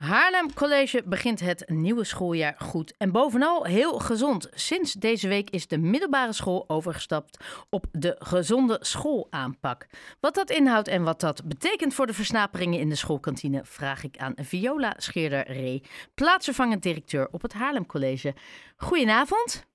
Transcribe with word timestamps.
Haarlem 0.00 0.54
College 0.54 1.02
begint 1.06 1.40
het 1.40 1.68
nieuwe 1.68 2.04
schooljaar 2.04 2.54
goed 2.58 2.94
en 2.96 3.12
bovenal 3.12 3.64
heel 3.64 3.98
gezond. 3.98 4.48
Sinds 4.52 4.92
deze 4.92 5.28
week 5.28 5.50
is 5.50 5.66
de 5.66 5.78
middelbare 5.78 6.32
school 6.32 6.64
overgestapt 6.66 7.44
op 7.70 7.84
de 7.92 8.16
gezonde 8.18 8.76
schoolaanpak. 8.80 9.86
Wat 10.20 10.34
dat 10.34 10.50
inhoudt 10.50 10.88
en 10.88 11.02
wat 11.02 11.20
dat 11.20 11.44
betekent 11.44 11.94
voor 11.94 12.06
de 12.06 12.14
versnaperingen 12.14 12.80
in 12.80 12.88
de 12.88 12.94
schoolkantine, 12.94 13.60
vraag 13.64 14.04
ik 14.04 14.16
aan 14.18 14.34
Viola 14.36 14.94
Scheerder-Ree, 14.96 15.82
plaatsvervangend 16.14 16.82
directeur 16.82 17.28
op 17.30 17.42
het 17.42 17.52
Haarlem 17.52 17.86
College. 17.86 18.34
Goedenavond. 18.76 19.66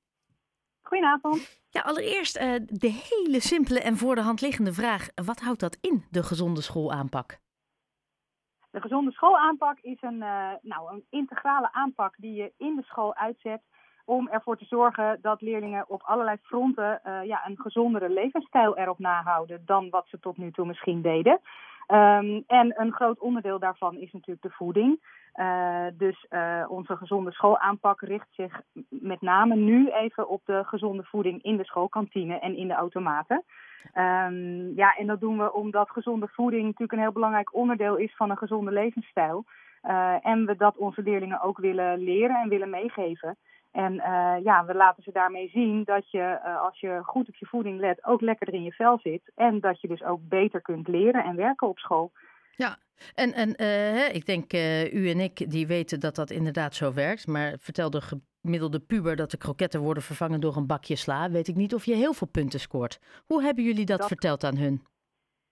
Goedenavond. 0.81 1.59
Ja, 1.69 1.81
allereerst 1.81 2.37
uh, 2.37 2.55
de 2.65 3.01
hele 3.09 3.39
simpele 3.39 3.79
en 3.79 3.97
voor 3.97 4.15
de 4.15 4.21
hand 4.21 4.41
liggende 4.41 4.73
vraag: 4.73 5.07
wat 5.25 5.39
houdt 5.39 5.59
dat 5.59 5.77
in, 5.81 6.05
de 6.09 6.23
gezonde 6.23 6.61
schoolaanpak? 6.61 7.43
De 8.75 8.81
gezonde 8.81 9.11
schoolaanpak 9.11 9.77
is 9.81 10.01
een, 10.01 10.15
uh, 10.15 10.49
nou, 10.61 10.93
een 10.93 11.05
integrale 11.09 11.69
aanpak 11.71 12.13
die 12.17 12.33
je 12.33 12.51
in 12.57 12.75
de 12.75 12.83
school 12.83 13.15
uitzet 13.15 13.61
om 14.05 14.27
ervoor 14.27 14.57
te 14.57 14.65
zorgen 14.65 15.19
dat 15.21 15.41
leerlingen 15.41 15.89
op 15.89 16.01
allerlei 16.03 16.37
fronten 16.41 17.01
uh, 17.07 17.23
ja, 17.23 17.47
een 17.47 17.59
gezondere 17.59 18.09
levensstijl 18.09 18.77
erop 18.77 18.99
nahouden 18.99 19.61
dan 19.65 19.89
wat 19.89 20.07
ze 20.07 20.19
tot 20.19 20.37
nu 20.37 20.51
toe 20.51 20.65
misschien 20.65 21.01
deden. 21.01 21.39
Um, 21.87 22.43
en 22.47 22.81
een 22.81 22.93
groot 22.93 23.19
onderdeel 23.19 23.59
daarvan 23.59 23.97
is 23.97 24.11
natuurlijk 24.11 24.41
de 24.41 24.55
voeding. 24.57 24.99
Uh, 25.39 25.85
dus 25.93 26.25
uh, 26.29 26.65
onze 26.67 26.95
gezonde 26.95 27.31
schoolaanpak 27.31 28.01
richt 28.01 28.27
zich 28.31 28.61
met 28.89 29.21
name 29.21 29.55
nu 29.55 29.89
even 29.89 30.29
op 30.29 30.41
de 30.45 30.63
gezonde 30.63 31.03
voeding 31.03 31.43
in 31.43 31.57
de 31.57 31.65
schoolkantine 31.65 32.39
en 32.39 32.55
in 32.55 32.67
de 32.67 32.73
automaten. 32.73 33.43
Um, 33.93 34.75
ja, 34.75 34.95
en 34.95 35.07
dat 35.07 35.19
doen 35.19 35.37
we 35.37 35.53
omdat 35.53 35.89
gezonde 35.89 36.27
voeding 36.27 36.63
natuurlijk 36.63 36.91
een 36.91 36.99
heel 36.99 37.11
belangrijk 37.11 37.55
onderdeel 37.55 37.95
is 37.95 38.15
van 38.15 38.29
een 38.29 38.37
gezonde 38.37 38.71
levensstijl. 38.71 39.43
Uh, 39.83 40.25
en 40.25 40.45
we 40.45 40.55
dat 40.55 40.77
onze 40.77 41.01
leerlingen 41.01 41.41
ook 41.41 41.57
willen 41.57 41.97
leren 41.97 42.41
en 42.41 42.49
willen 42.49 42.69
meegeven. 42.69 43.37
En 43.71 43.93
ja, 44.43 44.65
we 44.65 44.75
laten 44.75 45.03
ze 45.03 45.11
daarmee 45.11 45.49
zien 45.49 45.83
dat 45.83 46.11
je, 46.11 46.39
als 46.41 46.79
je 46.79 47.01
goed 47.03 47.27
op 47.27 47.35
je 47.35 47.45
voeding 47.45 47.79
let, 47.79 48.05
ook 48.05 48.21
lekkerder 48.21 48.55
in 48.55 48.63
je 48.63 48.71
vel 48.71 48.99
zit. 48.99 49.31
En 49.35 49.59
dat 49.59 49.81
je 49.81 49.87
dus 49.87 50.03
ook 50.03 50.19
beter 50.21 50.61
kunt 50.61 50.87
leren 50.87 51.23
en 51.23 51.35
werken 51.35 51.67
op 51.67 51.79
school. 51.79 52.11
Ja, 52.57 52.77
en, 53.13 53.33
en 53.33 53.61
uh, 53.61 54.15
ik 54.15 54.25
denk 54.25 54.53
u 54.93 55.09
en 55.09 55.19
ik 55.19 55.51
die 55.51 55.67
weten 55.67 55.99
dat 55.99 56.15
dat 56.15 56.29
inderdaad 56.29 56.75
zo 56.75 56.93
werkt. 56.93 57.27
Maar 57.27 57.55
vertel 57.59 57.89
de 57.89 58.01
gemiddelde 58.41 58.79
puber 58.79 59.15
dat 59.15 59.31
de 59.31 59.37
kroketten 59.37 59.81
worden 59.81 60.03
vervangen 60.03 60.41
door 60.41 60.55
een 60.55 60.67
bakje 60.67 60.95
sla. 60.95 61.29
Weet 61.29 61.47
ik 61.47 61.55
niet 61.55 61.73
of 61.73 61.85
je 61.85 61.95
heel 61.95 62.13
veel 62.13 62.27
punten 62.27 62.59
scoort. 62.59 63.23
Hoe 63.25 63.43
hebben 63.43 63.63
jullie 63.63 63.85
dat, 63.85 63.97
dat... 63.97 64.07
verteld 64.07 64.43
aan 64.43 64.57
hun? 64.57 64.83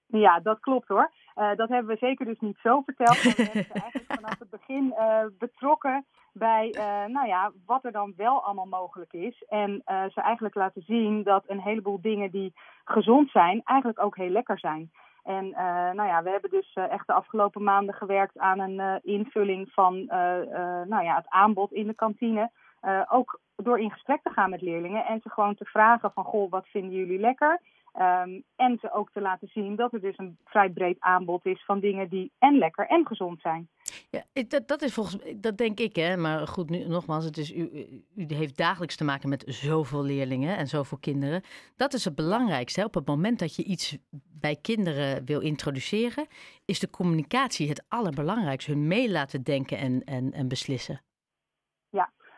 Ja, 0.08 0.40
dat 0.40 0.60
klopt 0.60 0.88
hoor. 0.88 1.12
Uh, 1.36 1.56
dat 1.56 1.70
hebben 1.70 1.94
we 1.94 2.06
zeker 2.06 2.26
dus 2.26 2.40
niet 2.40 2.58
zo 2.64 2.82
verteld. 2.82 3.24
Maar 3.24 3.34
we 3.36 3.44
hebben 3.44 3.64
ze 3.64 3.82
eigenlijk 3.84 4.14
vanaf 4.14 4.40
het 4.40 4.50
begin 4.50 4.94
betrokken 5.38 6.06
bij 6.34 6.70
nou 7.08 7.28
ja, 7.28 7.52
wat 7.66 7.86
er 7.86 7.92
dan 7.92 8.14
wel 8.18 8.44
allemaal 8.44 8.66
mogelijk 8.66 9.14
is. 9.14 9.44
En 9.48 9.82
ze 9.86 10.22
eigenlijk 10.22 10.56
laten 10.56 10.82
zien 10.82 11.24
dat 11.24 11.44
een 11.48 11.62
heleboel 11.62 12.02
dingen 12.02 12.32
die 12.32 12.54
gezond 12.84 13.30
zijn, 13.30 13.62
eigenlijk 13.64 14.04
ook 14.04 14.16
heel 14.16 14.30
lekker 14.30 14.60
zijn. 14.60 14.92
En 15.24 15.50
nou 15.96 16.08
ja, 16.08 16.24
we 16.24 16.30
hebben 16.30 16.50
dus 16.50 16.74
echt 16.74 17.08
de 17.08 17.14
afgelopen 17.14 17.64
maanden 17.64 17.96
gewerkt 17.96 18.38
aan 18.38 18.60
een 18.60 19.00
invulling 19.04 19.72
van 19.72 20.06
nou 20.88 21.04
ja, 21.04 21.16
het 21.16 21.30
aanbod 21.30 21.72
in 21.72 21.88
de 21.88 21.96
kantine. 21.96 22.52
ook 23.10 23.40
door 23.56 23.80
in 23.80 23.92
gesprek 23.92 24.22
te 24.24 24.30
gaan 24.30 24.50
met 24.50 24.62
leerlingen 24.62 25.06
en 25.06 25.20
ze 25.22 25.30
gewoon 25.30 25.56
te 25.56 25.66
vragen 25.66 26.12
van 26.12 26.24
goh, 26.24 26.52
wat 26.52 26.68
vinden 26.68 26.92
jullie 26.92 27.20
lekker? 27.20 27.62
Um, 28.00 28.44
en 28.56 28.78
ze 28.82 28.94
ook 28.94 29.12
te 29.12 29.22
laten 29.22 29.48
zien 29.48 29.76
dat 29.76 29.94
er 29.94 30.02
dus 30.02 30.18
een 30.18 30.38
vrij 30.46 30.70
breed 30.70 30.96
aanbod 31.00 31.46
is 31.46 31.66
van 31.66 31.80
dingen 31.80 32.10
die 32.10 32.32
en 32.40 32.58
lekker 32.58 32.88
en 32.88 33.08
gezond 33.08 33.42
zijn. 33.42 33.70
Ja, 34.10 34.24
dat, 34.48 34.68
dat 34.68 34.82
is 34.82 34.94
volgens 34.94 35.18
dat 35.36 35.58
denk 35.58 35.80
ik, 35.80 35.96
hè. 35.96 36.18
Maar 36.18 36.48
goed, 36.48 36.70
nu, 36.70 36.88
nogmaals, 36.88 37.26
het 37.26 37.38
is, 37.38 37.54
u, 37.54 37.70
u 38.16 38.26
heeft 38.28 38.58
dagelijks 38.58 38.96
te 38.96 39.04
maken 39.04 39.30
met 39.30 39.44
zoveel 39.48 40.04
leerlingen 40.04 40.58
en 40.58 40.68
zoveel 40.68 40.98
kinderen. 40.98 41.42
Dat 41.76 41.94
is 41.94 42.06
het 42.06 42.16
belangrijkste. 42.16 42.84
Op 42.84 42.94
het 42.94 43.08
moment 43.08 43.40
dat 43.40 43.56
je 43.56 43.64
iets 43.64 43.98
bij 44.44 44.58
kinderen 44.62 45.26
wil 45.26 45.42
introduceren, 45.42 46.28
is 46.66 46.80
de 46.80 46.90
communicatie 46.90 47.70
het 47.70 47.86
allerbelangrijkste. 47.88 48.72
Hun 48.72 48.88
mee 48.88 49.12
laten 49.12 49.44
denken 49.44 49.78
en, 49.78 50.04
en, 50.04 50.34
en 50.34 50.48
beslissen. 50.48 51.02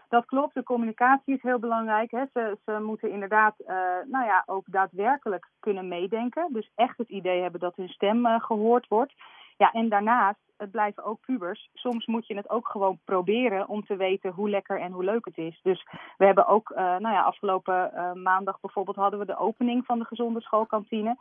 Dat 0.10 0.26
klopt, 0.26 0.54
de 0.54 0.64
communicatie 0.64 1.34
is 1.36 1.42
heel 1.42 1.60
belangrijk. 1.60 2.12
Hè. 2.12 2.24
Ze, 2.34 2.58
ze 2.66 2.80
moeten 2.82 3.12
inderdaad 3.12 3.56
uh, 3.60 3.68
nou 4.08 4.26
ja, 4.26 4.44
ook 4.46 4.66
daadwerkelijk 4.68 5.50
kunnen 5.60 5.88
meedenken. 5.88 6.48
Dus 6.54 6.72
echt 6.76 6.98
het 6.98 7.10
idee 7.10 7.42
hebben 7.42 7.60
dat 7.60 7.76
hun 7.76 7.90
stem 7.90 8.26
uh, 8.26 8.40
gehoord 8.40 8.88
wordt. 8.88 9.14
Ja, 9.58 9.72
en 9.72 9.90
daarnaast, 9.90 10.40
het 10.58 10.72
blijven 10.72 11.04
ook 11.04 11.20
pubers. 11.22 11.70
Soms 11.74 12.06
moet 12.06 12.28
je 12.28 12.36
het 12.36 12.50
ook 12.50 12.68
gewoon 12.68 13.00
proberen 13.06 13.68
om 13.68 13.86
te 13.86 13.96
weten 13.96 14.32
hoe 14.32 14.50
lekker 14.50 14.80
en 14.80 14.92
hoe 14.92 15.04
leuk 15.04 15.26
het 15.26 15.38
is. 15.38 15.60
Dus 15.64 15.88
we 16.18 16.26
hebben 16.26 16.48
ook, 16.48 16.70
uh, 16.70 16.78
nou 16.78 17.10
ja, 17.10 17.22
afgelopen 17.22 17.92
maandag 18.24 18.60
bijvoorbeeld 18.60 18.98
hadden 18.98 19.20
we 19.20 19.26
de 19.26 19.38
opening 19.38 19.86
van 19.86 20.00
de 20.00 20.06
gezonde 20.06 20.42
schoolkantine. 20.42 21.18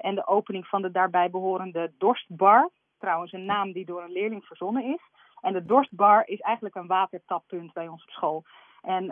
en 0.00 0.14
de 0.14 0.26
opening 0.26 0.66
van 0.66 0.82
de 0.82 0.90
daarbij 0.90 1.30
behorende 1.30 1.92
dorstbar. 1.98 2.70
Trouwens, 2.98 3.32
een 3.32 3.44
naam 3.44 3.72
die 3.72 3.84
door 3.84 4.02
een 4.02 4.12
leerling 4.12 4.44
verzonnen 4.44 4.84
is. 4.84 5.00
En 5.40 5.52
de 5.52 5.64
dorstbar 5.64 6.22
is 6.26 6.40
eigenlijk 6.40 6.74
een 6.74 6.86
watertappunt 6.86 7.72
bij 7.72 7.88
ons 7.88 8.02
op 8.02 8.10
school. 8.10 8.44
En 8.82 9.06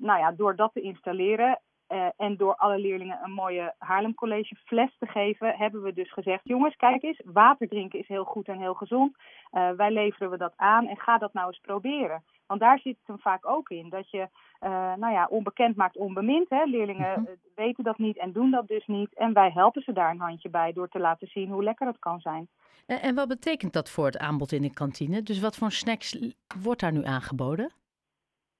nou 0.00 0.18
ja, 0.18 0.32
door 0.32 0.56
dat 0.56 0.72
te 0.72 0.80
installeren 0.80 1.60
uh, 1.94 2.06
en 2.16 2.36
door 2.36 2.54
alle 2.54 2.78
leerlingen 2.78 3.18
een 3.22 3.32
mooie 3.32 3.74
Haarlem 3.78 4.14
College 4.14 4.56
fles 4.64 4.96
te 4.98 5.06
geven, 5.06 5.56
hebben 5.56 5.82
we 5.82 5.92
dus 5.92 6.12
gezegd: 6.12 6.40
jongens, 6.44 6.76
kijk 6.76 7.02
eens, 7.02 7.20
water 7.24 7.68
drinken 7.68 7.98
is 7.98 8.08
heel 8.08 8.24
goed 8.24 8.48
en 8.48 8.58
heel 8.58 8.74
gezond. 8.74 9.16
Uh, 9.52 9.70
wij 9.70 9.90
leveren 9.90 10.30
we 10.30 10.36
dat 10.36 10.52
aan 10.56 10.86
en 10.86 10.96
ga 10.96 11.18
dat 11.18 11.32
nou 11.32 11.46
eens 11.46 11.60
proberen. 11.60 12.24
Want 12.46 12.60
daar 12.60 12.78
zit 12.78 12.96
het 12.98 13.06
hem 13.06 13.18
vaak 13.18 13.46
ook 13.46 13.68
in. 13.68 13.88
Dat 13.88 14.10
je, 14.10 14.28
uh, 14.62 14.94
nou 14.94 15.12
ja, 15.12 15.26
onbekend 15.30 15.76
maakt 15.76 15.96
onbemind. 15.96 16.48
Hè? 16.48 16.64
Leerlingen 16.64 17.20
uh, 17.20 17.28
weten 17.54 17.84
dat 17.84 17.98
niet 17.98 18.18
en 18.18 18.32
doen 18.32 18.50
dat 18.50 18.68
dus 18.68 18.86
niet. 18.86 19.14
En 19.14 19.32
wij 19.32 19.50
helpen 19.50 19.82
ze 19.82 19.92
daar 19.92 20.10
een 20.10 20.20
handje 20.20 20.50
bij 20.50 20.72
door 20.72 20.88
te 20.88 20.98
laten 20.98 21.28
zien 21.28 21.50
hoe 21.50 21.62
lekker 21.62 21.86
het 21.86 21.98
kan 21.98 22.20
zijn. 22.20 22.48
En, 22.86 23.00
en 23.00 23.14
wat 23.14 23.28
betekent 23.28 23.72
dat 23.72 23.90
voor 23.90 24.06
het 24.06 24.18
aanbod 24.18 24.52
in 24.52 24.62
de 24.62 24.72
kantine? 24.72 25.22
Dus 25.22 25.40
wat 25.40 25.56
voor 25.56 25.72
snacks 25.72 26.32
wordt 26.62 26.80
daar 26.80 26.92
nu 26.92 27.04
aangeboden? 27.04 27.72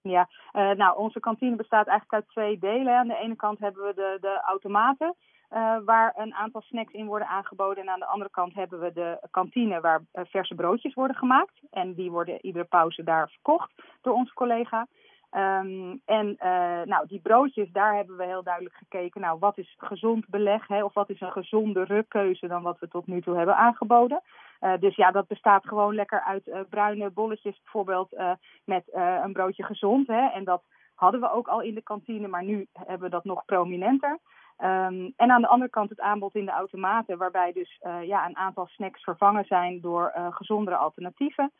Ja, 0.09 0.29
uh, 0.53 0.71
nou, 0.71 0.99
onze 0.99 1.21
kantine 1.21 1.57
bestaat 1.57 1.87
eigenlijk 1.87 2.23
uit 2.23 2.33
twee 2.33 2.59
delen. 2.59 2.97
Aan 2.97 3.09
de 3.09 3.17
ene 3.17 3.37
kant 3.37 3.59
hebben 3.59 3.85
we 3.85 3.95
de, 3.95 4.19
de 4.21 4.41
automaten. 4.47 5.15
Uh, 5.53 5.77
waar 5.85 6.13
een 6.17 6.35
aantal 6.35 6.61
snacks 6.61 6.93
in 6.93 7.07
worden 7.07 7.29
aangeboden. 7.29 7.83
En 7.83 7.89
aan 7.89 7.99
de 7.99 8.07
andere 8.07 8.31
kant 8.31 8.55
hebben 8.55 8.81
we 8.81 8.93
de 8.93 9.19
kantine 9.31 9.81
waar 9.81 10.01
uh, 10.13 10.25
verse 10.25 10.55
broodjes 10.55 10.95
worden 10.95 11.17
gemaakt. 11.17 11.61
En 11.71 11.95
die 11.95 12.11
worden 12.11 12.47
iedere 12.47 12.65
pauze 12.65 13.03
daar 13.03 13.29
verkocht 13.29 13.71
door 14.03 14.15
onze 14.15 14.35
collega. 14.35 14.87
Um, 15.31 16.01
en 16.05 16.37
nou, 16.85 17.07
die 17.07 17.21
broodjes, 17.21 17.73
daar 17.73 17.95
hebben 17.95 18.17
we 18.17 18.25
heel 18.25 18.43
duidelijk 18.43 18.75
gekeken. 18.75 19.21
Nou, 19.21 19.39
wat 19.39 19.59
is 19.59 19.75
gezond 19.79 20.29
beleg? 20.29 20.69
Hè, 20.69 20.85
of 20.85 20.95
wat 20.95 21.11
is 21.11 21.21
een 21.21 21.33
gezondere 21.33 22.05
keuze 22.09 22.47
dan 22.47 22.63
wat 22.63 22.79
we 22.79 22.89
tot 22.89 23.07
nu 23.07 23.21
toe 23.21 23.37
hebben 23.37 23.57
aangeboden? 23.57 24.23
Uh, 24.61 24.73
dus 24.79 24.97
ja, 24.97 25.11
dat 25.11 25.27
bestaat 25.27 25.67
gewoon 25.69 25.95
lekker 25.95 26.21
uit 26.21 26.47
uh, 26.47 26.61
bruine 26.69 27.11
bolletjes, 27.11 27.61
bijvoorbeeld 27.63 28.17
met 28.65 28.85
een 28.93 29.33
broodje 29.33 29.65
gezond. 29.65 30.07
Hè, 30.07 30.29
en 30.29 30.45
dat 30.45 30.63
hadden 30.95 31.21
we 31.21 31.33
ook 31.33 31.49
al 31.49 31.61
in 31.61 31.75
de 31.75 31.83
kantine, 31.83 32.29
maar 32.29 32.45
nu 32.45 32.67
hebben 32.73 33.01
we 33.01 33.09
dat 33.09 33.25
nog 33.25 33.45
prominenter. 33.45 34.19
Um, 34.59 35.13
en 35.17 35.31
aan 35.31 35.41
de 35.41 35.49
andere 35.49 35.71
kant 35.71 35.91
het 35.91 36.01
aanbod 36.01 36.35
in 36.35 36.45
de 36.45 36.51
automaten, 36.51 37.19
waarbij 37.19 37.53
dus 37.53 37.81
ja, 38.03 38.27
een 38.27 38.37
aantal 38.37 38.67
snacks 38.67 39.03
vervangen 39.03 39.45
zijn 39.45 39.81
door 39.81 40.13
gezondere 40.31 40.77
alternatieven. 40.77 41.53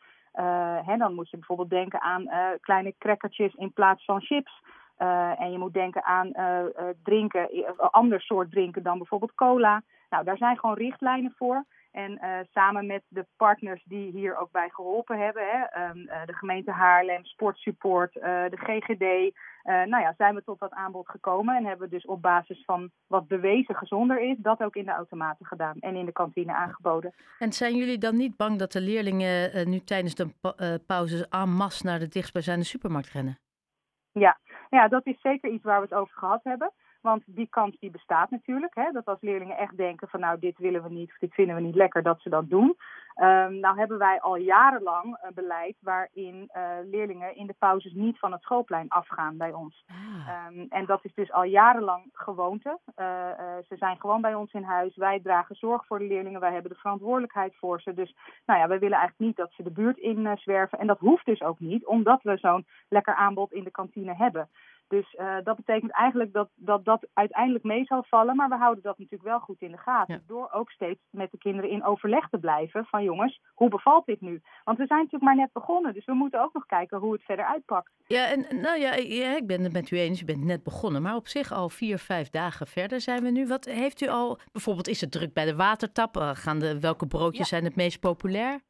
Hè, 0.85 0.97
dan 0.97 1.13
moet 1.13 1.29
je 1.29 1.37
bijvoorbeeld 1.37 1.69
denken 1.69 2.01
aan 2.01 2.29
kleine 2.61 2.95
crackertjes 2.97 3.53
in 3.53 3.73
plaats 3.73 4.05
van 4.05 4.21
chips. 4.21 4.61
en 5.37 5.51
je 5.51 5.57
moet 5.57 5.73
denken 5.73 6.03
aan 6.03 6.31
drinken, 7.03 7.49
ander 7.77 8.21
soort 8.21 8.51
drinken 8.51 8.83
dan 8.83 8.97
bijvoorbeeld 8.97 9.35
cola. 9.35 9.81
Nou, 10.09 10.23
daar 10.23 10.37
zijn 10.37 10.57
gewoon 10.57 10.75
richtlijnen 10.75 11.33
voor. 11.37 11.65
En 11.95 12.11
uh, 12.11 12.39
samen 12.51 12.85
met 12.85 13.03
de 13.07 13.25
partners 13.35 13.83
die 13.83 14.11
hier 14.11 14.37
ook 14.37 14.51
bij 14.51 14.69
geholpen 14.69 15.19
hebben, 15.19 15.43
hè, 15.47 15.89
um, 15.89 15.97
uh, 15.97 16.25
de 16.25 16.33
gemeente 16.33 16.71
Haarlem, 16.71 17.25
Sportsupport, 17.25 18.15
uh, 18.15 18.23
de 18.23 18.57
GGD, 18.57 19.35
nou 19.63 20.01
ja, 20.01 20.13
zijn 20.17 20.35
we 20.35 20.43
tot 20.43 20.59
dat 20.59 20.71
aanbod 20.71 21.09
gekomen 21.09 21.55
en 21.55 21.65
hebben 21.65 21.89
dus 21.89 22.05
op 22.05 22.21
basis 22.21 22.63
van 22.65 22.91
wat 23.07 23.27
bewezen 23.27 23.75
gezonder 23.75 24.21
is, 24.21 24.37
dat 24.37 24.61
ook 24.61 24.75
in 24.75 24.85
de 24.85 24.91
automaten 24.91 25.45
gedaan 25.45 25.79
en 25.79 25.95
in 25.95 26.05
de 26.05 26.11
kantine 26.11 26.53
aangeboden. 26.53 27.13
En 27.39 27.53
zijn 27.53 27.75
jullie 27.75 27.97
dan 27.97 28.15
niet 28.15 28.37
bang 28.37 28.59
dat 28.59 28.71
de 28.71 28.81
leerlingen 28.81 29.69
nu 29.69 29.79
tijdens 29.79 30.15
de 30.15 30.27
pa 30.41 30.77
pauzes 30.85 31.27
en 31.27 31.49
masse 31.49 31.85
naar 31.85 31.99
de 31.99 32.07
dichtstbijzijnde 32.07 32.65
supermarkt 32.65 33.09
rennen? 33.09 33.39
Ja. 34.11 34.37
ja, 34.69 34.87
dat 34.87 35.05
is 35.05 35.21
zeker 35.21 35.49
iets 35.49 35.63
waar 35.63 35.79
we 35.81 35.87
het 35.89 35.99
over 35.99 36.17
gehad 36.17 36.43
hebben. 36.43 36.71
Want 37.05 37.23
die 37.25 37.47
kans 37.49 37.79
die 37.79 37.91
bestaat 37.91 38.29
natuurlijk. 38.29 38.75
Hè, 38.75 38.91
dat 38.91 39.05
als 39.05 39.21
leerlingen 39.21 39.57
echt 39.57 39.77
denken 39.77 40.07
van 40.07 40.19
nou 40.19 40.39
dit 40.39 40.57
willen 40.57 40.83
we 40.83 40.89
niet 40.89 41.09
of 41.09 41.17
dit 41.17 41.33
vinden 41.33 41.55
we 41.55 41.61
niet 41.61 41.75
lekker, 41.75 42.03
dat 42.03 42.21
ze 42.21 42.29
dat 42.29 42.49
doen. 42.49 42.75
Um, 43.21 43.59
nou 43.59 43.77
hebben 43.77 43.97
wij 43.97 44.21
al 44.21 44.35
jarenlang 44.35 45.17
een 45.21 45.33
beleid 45.33 45.75
waarin 45.79 46.49
uh, 46.57 46.63
leerlingen 46.83 47.35
in 47.35 47.47
de 47.47 47.55
pauzes 47.59 47.93
niet 47.93 48.19
van 48.19 48.31
het 48.31 48.41
schoolplein 48.41 48.89
afgaan 48.89 49.37
bij 49.37 49.53
ons. 49.53 49.85
Ah. 49.87 50.47
Um, 50.47 50.65
en 50.69 50.85
dat 50.85 50.99
is 51.03 51.13
dus 51.13 51.31
al 51.31 51.43
jarenlang 51.43 52.09
gewoonte. 52.13 52.79
Uh, 52.95 53.05
uh, 53.05 53.43
ze 53.67 53.75
zijn 53.75 53.99
gewoon 53.99 54.21
bij 54.21 54.35
ons 54.35 54.53
in 54.53 54.63
huis. 54.63 54.95
Wij 54.95 55.19
dragen 55.19 55.55
zorg 55.55 55.85
voor 55.85 55.99
de 55.99 56.05
leerlingen. 56.05 56.39
Wij 56.39 56.53
hebben 56.53 56.71
de 56.71 56.77
verantwoordelijkheid 56.77 57.55
voor 57.55 57.81
ze. 57.81 57.93
Dus 57.93 58.15
nou 58.45 58.59
ja, 58.59 58.67
wij 58.67 58.79
willen 58.79 58.97
eigenlijk 58.97 59.27
niet 59.27 59.37
dat 59.37 59.51
ze 59.51 59.63
de 59.63 59.71
buurt 59.71 59.97
in 59.97 60.37
zwerven. 60.37 60.79
En 60.79 60.87
dat 60.87 60.99
hoeft 60.99 61.25
dus 61.25 61.41
ook 61.41 61.59
niet, 61.59 61.85
omdat 61.85 62.23
we 62.23 62.37
zo'n 62.37 62.65
lekker 62.89 63.15
aanbod 63.15 63.53
in 63.53 63.63
de 63.63 63.71
kantine 63.71 64.15
hebben. 64.15 64.49
Dus 64.87 65.13
uh, 65.13 65.35
dat 65.43 65.55
betekent 65.55 65.91
eigenlijk 65.91 66.33
dat, 66.33 66.49
dat 66.55 66.85
dat 66.85 67.07
uiteindelijk 67.13 67.63
mee 67.63 67.85
zal 67.85 68.03
vallen. 68.07 68.35
Maar 68.35 68.49
we 68.49 68.55
houden 68.55 68.83
dat 68.83 68.97
natuurlijk 68.97 69.29
wel 69.29 69.39
goed 69.39 69.61
in 69.61 69.71
de 69.71 69.77
gaten. 69.77 70.23
Door 70.27 70.49
ook 70.51 70.71
steeds 70.71 70.99
met 71.09 71.31
de 71.31 71.37
kinderen 71.37 71.69
in 71.69 71.83
overleg 71.83 72.29
te 72.29 72.37
blijven. 72.37 72.85
Van 72.85 73.03
jongens, 73.03 73.41
hoe 73.53 73.69
bevalt 73.69 74.05
dit 74.05 74.21
nu? 74.21 74.41
Want 74.63 74.77
we 74.77 74.85
zijn 74.85 74.99
natuurlijk 74.99 75.23
maar 75.23 75.35
net 75.35 75.53
begonnen. 75.53 75.93
Dus 75.93 76.05
we 76.05 76.13
moeten 76.13 76.41
ook 76.41 76.53
nog 76.53 76.65
kijken 76.65 76.97
hoe 76.97 77.13
het 77.13 77.23
verder 77.23 77.45
uitpakt. 77.45 77.91
Ja, 78.07 78.27
en 78.27 78.61
nou 78.61 78.79
ja, 78.79 78.95
ja 78.95 79.35
ik 79.35 79.47
ben 79.47 79.63
het 79.63 79.73
met 79.73 79.91
u 79.91 79.97
eens. 79.97 80.19
Je 80.19 80.25
bent 80.25 80.43
net 80.43 80.63
begonnen. 80.63 81.01
Maar 81.01 81.15
op 81.15 81.27
zich 81.27 81.51
al 81.51 81.69
vier, 81.69 81.97
vijf 81.97 82.29
dagen 82.29 82.67
verder 82.67 83.01
zijn 83.01 83.23
we 83.23 83.29
nu. 83.29 83.47
Wat 83.47 83.65
heeft 83.65 84.01
u 84.01 84.07
al, 84.07 84.39
bijvoorbeeld 84.51 84.87
is 84.87 85.01
het 85.01 85.11
druk 85.11 85.33
bij 85.33 85.45
de 85.45 85.55
watertap? 85.55 86.17
Uh, 86.17 86.29
gaan 86.33 86.59
de, 86.59 86.79
welke 86.79 87.07
broodjes 87.07 87.49
ja. 87.49 87.55
zijn 87.55 87.63
het 87.63 87.75
meest 87.75 87.99
populair? 87.99 88.61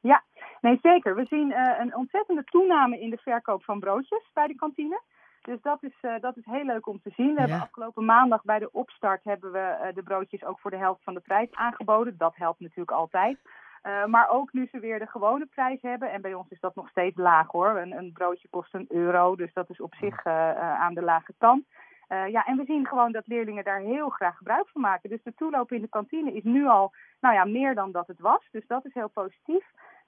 Ja, 0.00 0.22
nee 0.60 0.78
zeker. 0.82 1.14
We 1.14 1.24
zien 1.24 1.50
uh, 1.50 1.78
een 1.78 1.96
ontzettende 1.96 2.44
toename 2.44 3.00
in 3.00 3.10
de 3.10 3.16
verkoop 3.16 3.64
van 3.64 3.80
broodjes 3.80 4.30
bij 4.32 4.46
de 4.46 4.54
kantine. 4.54 5.00
Dus 5.44 5.62
dat 5.62 5.82
is, 5.82 5.94
uh, 6.02 6.14
dat 6.20 6.36
is 6.36 6.44
heel 6.44 6.64
leuk 6.64 6.86
om 6.86 7.00
te 7.02 7.10
zien. 7.16 7.26
We 7.26 7.32
ja. 7.32 7.40
hebben 7.40 7.60
afgelopen 7.60 8.04
maandag 8.04 8.44
bij 8.44 8.58
de 8.58 8.72
opstart 8.72 9.24
hebben 9.24 9.52
we 9.52 9.76
uh, 9.82 9.94
de 9.94 10.02
broodjes 10.02 10.44
ook 10.44 10.58
voor 10.58 10.70
de 10.70 10.76
helft 10.76 11.02
van 11.02 11.14
de 11.14 11.20
prijs 11.20 11.48
aangeboden. 11.52 12.16
Dat 12.16 12.36
helpt 12.36 12.60
natuurlijk 12.60 12.90
altijd. 12.90 13.38
Uh, 13.82 14.04
maar 14.04 14.28
ook 14.28 14.52
nu 14.52 14.68
ze 14.72 14.78
weer 14.78 14.98
de 14.98 15.06
gewone 15.06 15.46
prijs 15.46 15.82
hebben. 15.82 16.12
En 16.12 16.20
bij 16.20 16.34
ons 16.34 16.50
is 16.50 16.60
dat 16.60 16.74
nog 16.74 16.88
steeds 16.88 17.16
laag 17.16 17.50
hoor. 17.50 17.78
Een, 17.78 17.92
een 17.92 18.12
broodje 18.12 18.48
kost 18.48 18.74
een 18.74 18.86
euro. 18.88 19.36
Dus 19.36 19.52
dat 19.52 19.70
is 19.70 19.80
op 19.80 19.94
zich 19.94 20.26
aan 20.26 20.94
de 20.94 21.02
lage 21.02 21.34
kant. 21.38 21.64
ja, 22.08 22.46
en 22.46 22.56
we 22.56 22.64
zien 22.64 22.86
gewoon 22.86 23.12
dat 23.12 23.26
leerlingen 23.26 23.64
daar 23.64 23.80
heel 23.80 24.08
graag 24.08 24.36
gebruik 24.36 24.68
van 24.68 24.80
maken. 24.80 25.10
Dus 25.10 25.22
de 25.22 25.34
toeloop 25.34 25.72
in 25.72 25.80
de 25.80 25.88
kantine 25.88 26.32
is 26.32 26.42
nu 26.42 26.66
al 26.66 26.92
nou 27.20 27.34
ja, 27.34 27.44
meer 27.44 27.74
dan 27.74 27.92
dat 27.92 28.06
het 28.06 28.20
was. 28.20 28.48
Dus 28.50 28.66
dat 28.66 28.84
is 28.84 28.94
heel 28.94 29.08
positief. 29.08 29.64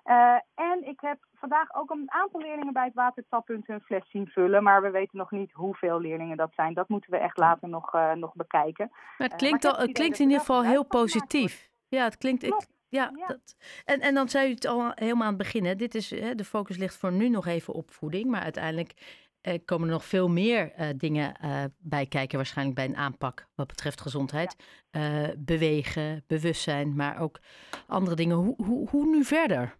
Uh, 0.08 0.38
en 0.54 0.86
ik 0.88 1.00
heb 1.00 1.18
vandaag 1.34 1.74
ook 1.74 1.90
een 1.90 2.10
aantal 2.12 2.40
leerlingen 2.40 2.72
bij 2.72 2.84
het 2.84 2.94
watertappunt 2.94 3.66
hun 3.66 3.80
fles 3.80 4.10
zien 4.10 4.26
vullen. 4.26 4.62
Maar 4.62 4.82
we 4.82 4.90
weten 4.90 5.18
nog 5.18 5.30
niet 5.30 5.52
hoeveel 5.52 6.00
leerlingen 6.00 6.36
dat 6.36 6.52
zijn. 6.54 6.74
Dat 6.74 6.88
moeten 6.88 7.10
we 7.10 7.16
echt 7.16 7.36
later 7.36 7.68
nog, 7.68 7.94
uh, 7.94 8.12
nog 8.12 8.34
bekijken. 8.34 8.88
Maar 8.90 9.28
het 9.28 9.36
klinkt, 9.36 9.64
uh, 9.64 9.70
maar 9.70 9.80
al, 9.80 9.86
het 9.86 9.96
klinkt 9.96 10.18
in 10.18 10.24
ieder 10.24 10.40
geval 10.40 10.64
heel 10.64 10.84
positief. 10.84 11.70
Ja, 11.88 12.04
het 12.04 12.16
klinkt. 12.16 12.42
Ik, 12.42 12.66
ja, 12.88 13.12
ja. 13.16 13.26
Dat, 13.26 13.56
en, 13.84 14.00
en 14.00 14.14
dan 14.14 14.28
zei 14.28 14.48
u 14.48 14.54
het 14.54 14.66
al 14.66 14.92
helemaal 14.94 15.22
aan 15.22 15.34
het 15.34 15.42
begin. 15.42 15.64
Hè. 15.64 15.76
Dit 15.76 15.94
is, 15.94 16.10
hè, 16.10 16.34
de 16.34 16.44
focus 16.44 16.76
ligt 16.76 16.96
voor 16.96 17.12
nu 17.12 17.28
nog 17.28 17.46
even 17.46 17.74
op 17.74 17.90
voeding. 17.90 18.30
Maar 18.30 18.42
uiteindelijk 18.42 19.22
komen 19.64 19.88
er 19.88 19.94
nog 19.94 20.04
veel 20.04 20.28
meer 20.28 20.72
dingen 20.96 21.36
bij 21.78 22.06
kijken. 22.06 22.36
Waarschijnlijk 22.36 22.76
bij 22.76 22.86
een 22.86 22.96
aanpak 22.96 23.46
wat 23.54 23.66
betreft 23.66 24.00
gezondheid. 24.00 24.56
Ja. 24.90 25.32
bewegen, 25.38 26.24
bewustzijn, 26.26 26.96
maar 26.96 27.20
ook 27.20 27.38
andere 27.86 28.16
dingen. 28.16 28.36
Hoe, 28.36 28.54
hoe, 28.64 28.88
hoe 28.88 29.06
nu 29.06 29.24
verder? 29.24 29.76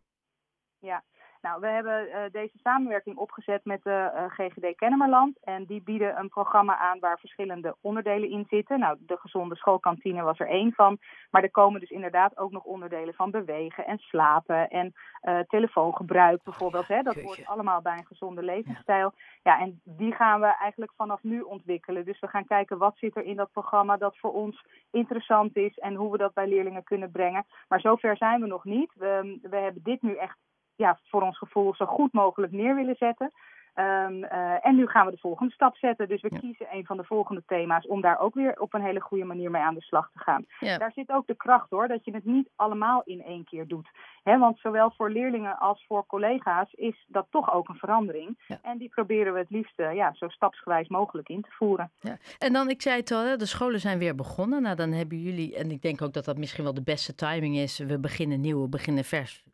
Ja, 0.86 1.02
nou, 1.46 1.60
we 1.60 1.66
hebben 1.66 2.08
uh, 2.08 2.16
deze 2.32 2.58
samenwerking 2.62 3.16
opgezet 3.16 3.64
met 3.64 3.82
de 3.82 4.10
uh, 4.14 4.24
GGD 4.26 4.76
Kennemerland. 4.76 5.38
En 5.44 5.64
die 5.64 5.82
bieden 5.82 6.18
een 6.18 6.28
programma 6.28 6.78
aan 6.78 6.98
waar 6.98 7.18
verschillende 7.18 7.76
onderdelen 7.80 8.30
in 8.30 8.46
zitten. 8.48 8.78
Nou, 8.78 8.96
de 9.00 9.16
gezonde 9.16 9.56
schoolkantine 9.56 10.22
was 10.22 10.38
er 10.38 10.48
één 10.48 10.72
van. 10.72 10.98
Maar 11.30 11.42
er 11.42 11.50
komen 11.50 11.80
dus 11.80 11.90
inderdaad 11.90 12.38
ook 12.38 12.50
nog 12.50 12.64
onderdelen 12.64 13.14
van 13.14 13.30
bewegen 13.30 13.86
en 13.86 13.98
slapen 13.98 14.68
en 14.68 14.94
uh, 15.22 15.38
telefoongebruik 15.38 16.42
bijvoorbeeld. 16.42 16.88
Hè. 16.88 17.02
Dat 17.02 17.20
hoort 17.20 17.46
allemaal 17.46 17.82
bij 17.82 17.98
een 17.98 18.06
gezonde 18.06 18.42
levensstijl. 18.42 19.12
Ja. 19.42 19.52
ja, 19.52 19.60
en 19.60 19.80
die 19.84 20.14
gaan 20.14 20.40
we 20.40 20.56
eigenlijk 20.56 20.92
vanaf 20.96 21.22
nu 21.22 21.40
ontwikkelen. 21.40 22.04
Dus 22.04 22.20
we 22.20 22.28
gaan 22.28 22.46
kijken 22.46 22.78
wat 22.78 22.96
zit 22.96 23.16
er 23.16 23.24
in 23.24 23.36
dat 23.36 23.52
programma 23.52 23.96
dat 23.96 24.16
voor 24.18 24.32
ons 24.32 24.64
interessant 24.90 25.56
is 25.56 25.78
en 25.78 25.94
hoe 25.94 26.12
we 26.12 26.18
dat 26.18 26.34
bij 26.34 26.48
leerlingen 26.48 26.84
kunnen 26.84 27.10
brengen. 27.10 27.46
Maar 27.68 27.80
zover 27.80 28.16
zijn 28.16 28.40
we 28.40 28.46
nog 28.46 28.64
niet. 28.64 28.92
We, 28.94 29.38
we 29.42 29.56
hebben 29.56 29.82
dit 29.82 30.02
nu 30.02 30.14
echt 30.14 30.36
ja, 30.76 30.98
voor 31.04 31.22
ons 31.22 31.38
gevoel 31.38 31.74
zo 31.74 31.86
goed 31.86 32.12
mogelijk 32.12 32.52
neer 32.52 32.74
willen 32.74 32.96
zetten. 32.96 33.32
Um, 33.78 34.24
uh, 34.24 34.66
en 34.66 34.76
nu 34.76 34.86
gaan 34.86 35.06
we 35.06 35.12
de 35.12 35.18
volgende 35.18 35.52
stap 35.52 35.76
zetten. 35.76 36.08
Dus 36.08 36.22
we 36.22 36.28
ja. 36.32 36.38
kiezen 36.38 36.66
een 36.72 36.86
van 36.86 36.96
de 36.96 37.04
volgende 37.04 37.42
thema's 37.46 37.86
om 37.86 38.00
daar 38.00 38.18
ook 38.18 38.34
weer 38.34 38.60
op 38.60 38.74
een 38.74 38.82
hele 38.82 39.00
goede 39.00 39.24
manier 39.24 39.50
mee 39.50 39.62
aan 39.62 39.74
de 39.74 39.80
slag 39.80 40.10
te 40.12 40.18
gaan. 40.18 40.44
Ja. 40.60 40.78
Daar 40.78 40.92
zit 40.92 41.10
ook 41.10 41.26
de 41.26 41.34
kracht 41.34 41.70
hoor, 41.70 41.88
dat 41.88 42.04
je 42.04 42.14
het 42.14 42.24
niet 42.24 42.48
allemaal 42.56 43.02
in 43.04 43.22
één 43.22 43.44
keer 43.44 43.66
doet. 43.66 43.88
He, 44.22 44.38
want 44.38 44.58
zowel 44.58 44.90
voor 44.90 45.10
leerlingen 45.10 45.58
als 45.58 45.84
voor 45.86 46.06
collega's 46.06 46.72
is 46.72 47.04
dat 47.08 47.26
toch 47.30 47.52
ook 47.52 47.68
een 47.68 47.74
verandering. 47.74 48.38
Ja. 48.46 48.58
En 48.62 48.78
die 48.78 48.88
proberen 48.88 49.32
we 49.32 49.38
het 49.38 49.50
liefst 49.50 49.80
uh, 49.80 49.94
ja, 49.94 50.14
zo 50.14 50.28
stapsgewijs 50.28 50.88
mogelijk 50.88 51.28
in 51.28 51.42
te 51.42 51.50
voeren. 51.50 51.90
Ja. 52.00 52.16
En 52.38 52.52
dan, 52.52 52.68
ik 52.70 52.82
zei 52.82 52.96
het 52.96 53.10
al, 53.10 53.38
de 53.38 53.46
scholen 53.46 53.80
zijn 53.80 53.98
weer 53.98 54.14
begonnen. 54.14 54.62
Nou, 54.62 54.76
dan 54.76 54.92
hebben 54.92 55.18
jullie, 55.18 55.56
en 55.56 55.70
ik 55.70 55.82
denk 55.82 56.02
ook 56.02 56.12
dat 56.12 56.24
dat 56.24 56.38
misschien 56.38 56.64
wel 56.64 56.74
de 56.74 56.82
beste 56.82 57.14
timing 57.14 57.56
is. 57.56 57.78
We 57.78 57.98
beginnen 57.98 58.40
nieuw, 58.40 58.62
we 58.62 58.68
beginnen 58.68 59.04
vers 59.04 59.44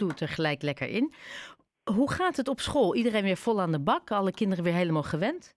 doe 0.00 0.08
het 0.08 0.20
er 0.20 0.28
gelijk 0.28 0.62
lekker 0.62 0.88
in. 0.88 1.14
Hoe 1.94 2.10
gaat 2.10 2.36
het 2.36 2.48
op 2.48 2.60
school? 2.60 2.94
Iedereen 2.94 3.22
weer 3.22 3.36
vol 3.36 3.60
aan 3.60 3.72
de 3.72 3.80
bak? 3.80 4.10
Alle 4.10 4.32
kinderen 4.32 4.64
weer 4.64 4.72
helemaal 4.72 5.02
gewend? 5.02 5.54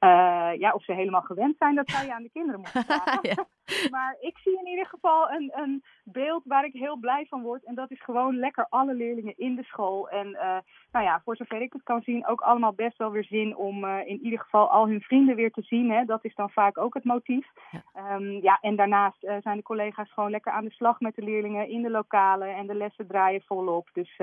Uh, 0.00 0.50
ja, 0.58 0.72
of 0.72 0.84
ze 0.84 0.92
helemaal 0.92 1.22
gewend 1.22 1.56
zijn, 1.58 1.74
dat 1.74 1.90
zou 1.90 2.06
je 2.06 2.14
aan 2.14 2.22
de 2.22 2.30
kinderen 2.30 2.60
moeten 2.60 2.84
vragen. 2.90 3.18
ja. 3.22 3.48
Maar 3.90 4.16
ik 4.20 4.38
zie 4.38 4.58
in 4.58 4.66
ieder 4.66 4.86
geval 4.86 5.30
een, 5.30 5.52
een 5.54 5.84
beeld 6.04 6.42
waar 6.44 6.64
ik 6.64 6.72
heel 6.72 6.96
blij 6.96 7.26
van 7.28 7.42
word. 7.42 7.64
En 7.64 7.74
dat 7.74 7.90
is 7.90 8.02
gewoon 8.02 8.38
lekker 8.38 8.66
alle 8.68 8.94
leerlingen 8.94 9.34
in 9.36 9.54
de 9.54 9.62
school. 9.62 10.08
En 10.08 10.26
uh, 10.26 10.58
nou 10.92 11.04
ja, 11.04 11.20
voor 11.24 11.36
zover 11.36 11.60
ik 11.60 11.72
het 11.72 11.82
kan 11.82 12.02
zien, 12.02 12.26
ook 12.26 12.40
allemaal 12.40 12.72
best 12.72 12.98
wel 12.98 13.10
weer 13.10 13.24
zin 13.24 13.56
om 13.56 13.84
uh, 13.84 13.98
in 14.04 14.20
ieder 14.24 14.38
geval 14.38 14.70
al 14.70 14.88
hun 14.88 15.00
vrienden 15.00 15.36
weer 15.36 15.50
te 15.50 15.62
zien. 15.62 15.90
Hè. 15.90 16.04
Dat 16.04 16.24
is 16.24 16.34
dan 16.34 16.50
vaak 16.50 16.78
ook 16.78 16.94
het 16.94 17.04
motief. 17.04 17.46
Ja, 17.70 18.14
um, 18.14 18.42
ja 18.42 18.58
en 18.60 18.76
daarnaast 18.76 19.24
uh, 19.24 19.36
zijn 19.40 19.56
de 19.56 19.62
collega's 19.62 20.12
gewoon 20.12 20.30
lekker 20.30 20.52
aan 20.52 20.64
de 20.64 20.70
slag 20.70 21.00
met 21.00 21.14
de 21.14 21.22
leerlingen 21.22 21.68
in 21.68 21.82
de 21.82 21.90
lokalen. 21.90 22.54
En 22.54 22.66
de 22.66 22.74
lessen 22.74 23.06
draaien 23.06 23.42
volop. 23.42 23.88
Dus 23.92 24.16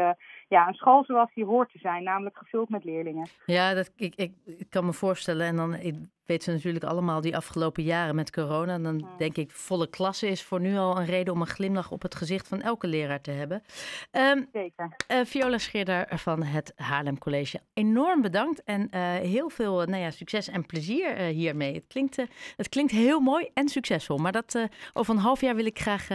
ja, 0.47 0.67
een 0.67 0.73
school 0.73 1.03
zoals 1.03 1.33
die 1.33 1.45
hoort 1.45 1.71
te 1.71 1.79
zijn, 1.79 2.03
namelijk 2.03 2.37
gevuld 2.37 2.69
met 2.69 2.83
leerlingen. 2.83 3.27
Ja, 3.45 3.73
dat, 3.73 3.91
ik, 3.95 4.15
ik, 4.15 4.31
ik 4.45 4.69
kan 4.69 4.85
me 4.85 4.93
voorstellen. 4.93 5.45
En 5.45 5.55
dan 5.55 5.73
ik 5.73 5.95
weet 6.27 6.43
ze 6.43 6.51
natuurlijk 6.51 6.85
allemaal 6.85 7.21
die 7.21 7.35
afgelopen 7.35 7.83
jaren 7.83 8.15
met 8.15 8.31
corona. 8.31 8.77
Dan 8.77 9.07
denk 9.17 9.37
ik, 9.37 9.51
volle 9.51 9.89
klasse 9.89 10.27
is 10.27 10.43
voor 10.43 10.59
nu 10.59 10.77
al 10.77 10.97
een 10.97 11.05
reden 11.05 11.33
om 11.33 11.41
een 11.41 11.47
glimlach 11.47 11.91
op 11.91 12.01
het 12.01 12.15
gezicht 12.15 12.47
van 12.47 12.61
elke 12.61 12.87
leraar 12.87 13.21
te 13.21 13.31
hebben. 13.31 13.63
Um, 14.11 14.49
Zeker. 14.51 14.95
Uh, 15.11 15.25
Viola 15.25 15.57
Scheerder 15.57 16.07
van 16.09 16.43
het 16.43 16.73
Haarlem 16.75 17.17
College, 17.17 17.59
enorm 17.73 18.21
bedankt 18.21 18.63
en 18.63 18.87
uh, 18.91 19.01
heel 19.15 19.49
veel 19.49 19.73
nou 19.75 20.01
ja, 20.01 20.11
succes 20.11 20.47
en 20.47 20.65
plezier 20.65 21.19
uh, 21.19 21.25
hiermee. 21.25 21.73
Het 21.73 21.87
klinkt, 21.87 22.15
het 22.55 22.69
klinkt 22.69 22.91
heel 22.91 23.19
mooi 23.19 23.49
en 23.53 23.69
succesvol, 23.69 24.17
maar 24.17 24.31
dat, 24.31 24.67
over 24.93 25.13
een 25.13 25.21
half 25.21 25.41
jaar 25.41 25.55
wil 25.55 25.65
ik 25.65 25.79
graag 25.79 26.07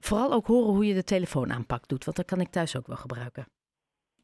vooral 0.00 0.32
ook 0.32 0.46
horen 0.46 0.74
hoe 0.74 0.86
je 0.86 0.94
de 0.94 1.04
telefoon 1.04 1.52
aanpak 1.52 1.88
doet, 1.88 2.04
want 2.04 2.16
dat 2.16 2.26
kan 2.26 2.40
ik 2.40 2.50
thuis 2.50 2.76
ook 2.76 2.86
wel 2.86 2.96
gebruiken. 2.96 3.46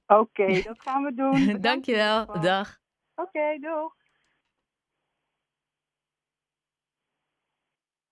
Oké, 0.07 0.21
okay, 0.21 0.63
dat 0.73 0.81
gaan 0.81 1.03
we 1.03 1.15
doen. 1.15 1.61
Dankjewel, 1.61 2.41
dag. 2.41 2.79
Oké, 3.15 3.29
okay, 3.29 3.59
doeg. 3.59 3.98